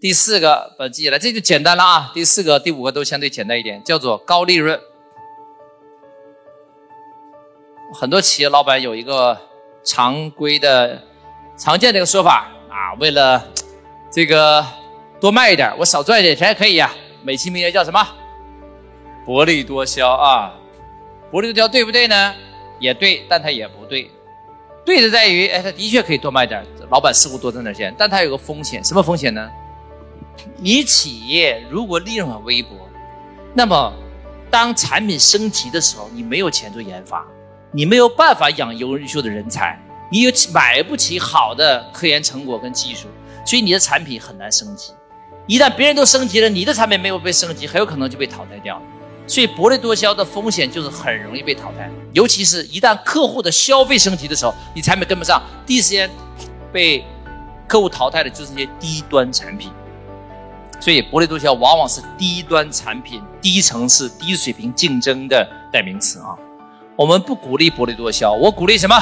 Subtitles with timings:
[0.00, 2.10] 第四个把记下来，这就简单了啊。
[2.14, 4.78] 第四个、第五个都相对简单一点，叫做高利润。
[7.92, 9.36] 很多企业老板有一个
[9.84, 11.02] 常规的、
[11.56, 13.44] 常见的一个说法啊，为了
[14.08, 14.64] 这个
[15.20, 16.92] 多卖一点，我少赚一点钱可以呀。
[17.24, 18.06] 美其名曰叫什么？
[19.26, 20.54] 薄利多销啊。
[21.32, 22.34] 薄利多销对不对呢？
[22.78, 24.08] 也对，但它也不对。
[24.84, 29.50] 对的在于，哎，它的确可以多卖点，老板似乎多挣点钱，但它有个风险，什么风险呢？
[30.56, 32.70] 你企业如果利润很微薄，
[33.54, 33.92] 那么
[34.50, 37.24] 当产品升级的时候，你没有钱做研发。
[37.70, 39.78] 你没有办法养优秀的人才，
[40.10, 43.08] 你又买不起好的科研成果跟技术，
[43.44, 44.94] 所以你的产品很难升级。
[45.46, 48.80] 一旦别人都升级了，你的产品没有被升级，很有可能就被淘汰掉。
[49.26, 56.10] 所以薄利多销的风险就是很容易被淘汰，尤其是一旦客户的消费升级的时候，你产品跟不上，第一时间
[56.72, 57.04] 被
[57.66, 59.70] 客户淘汰的就是一些低端产品。
[60.80, 66.36] 所以薄利多销往往是低端产品、低层次、低水平竞争的代名词啊。
[66.94, 68.96] 我们不鼓励薄利多销，我鼓励什么？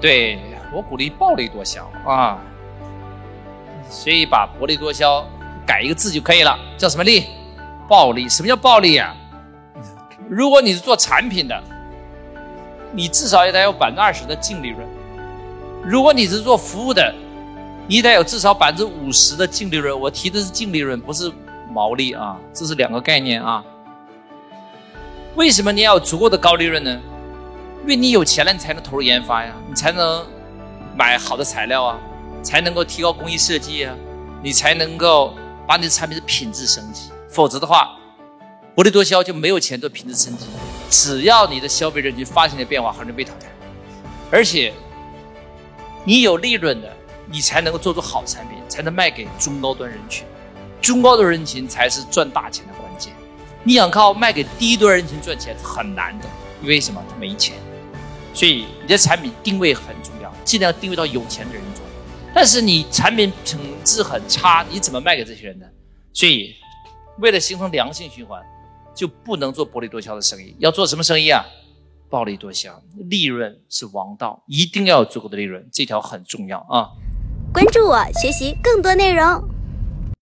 [0.00, 0.38] 对
[0.72, 2.38] 我鼓励暴利多销啊！
[3.88, 5.24] 所以把薄利多销
[5.64, 7.26] 改一个字就可以了，叫什么利？
[7.88, 8.28] 暴利。
[8.28, 9.14] 什么叫暴利啊？
[10.28, 11.62] 如果你是做产品的，
[12.92, 14.80] 你至少也得有百分之二十的净利润；
[15.84, 17.14] 如果你是做服务的，
[17.88, 19.98] 你得有至少百分之五十的净利润。
[19.98, 21.30] 我提的是净利润，不是
[21.72, 23.64] 毛利啊，这是两个概念啊。
[25.36, 27.00] 为什么你要有足够的高利润呢？
[27.82, 30.26] 因为你有钱了，你才能投入研发呀，你才能
[30.96, 31.98] 买好的材料啊，
[32.42, 33.94] 才能够提高工艺设计啊，
[34.42, 35.34] 你才能够
[35.66, 37.10] 把你的产品的品质升级。
[37.28, 37.96] 否则的话，
[38.74, 40.46] 薄利多销就没有钱做品质升级。
[40.90, 43.46] 只要你的消费人群发生了变化，很容易被淘汰。
[44.32, 44.72] 而且，
[46.04, 46.90] 你有利润的，
[47.30, 50.26] 你才能够做出好产品，才能卖给中高端人群。
[50.80, 53.12] 中高端人群才是赚大钱的关键。
[53.64, 56.26] 你想靠卖给低端人群赚钱是很难的，
[56.62, 57.02] 因为什么？
[57.10, 57.56] 他没钱，
[58.32, 61.84] 所以你的产品定位很重要，尽量定位到有钱的人做。
[62.32, 65.66] 但是你产品品质很差，你怎么卖给这些人呢？
[66.12, 66.54] 所以，
[67.18, 68.40] 为了形成良性循环，
[68.94, 70.54] 就不能做薄利多销的生意。
[70.58, 71.44] 要做什么生意啊？
[72.08, 76.88] 暴利多销，利润是王道，一定要有足够的利润，这条很重要啊！
[77.56, 79.42] 关注我，学习更多内容。